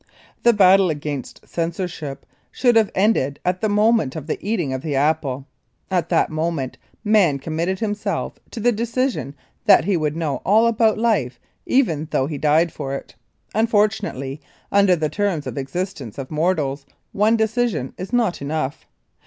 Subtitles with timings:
[0.41, 4.95] The battle against censorship should have ended at the moment of the eating of the
[4.95, 5.45] apple.
[5.91, 9.35] At that moment Man committed himself to the decision
[9.67, 13.13] that he would know all about life even though he died for it.
[13.53, 14.41] Unfortunately,
[14.71, 18.87] under the terms of the existence of mortals one decision is not enough.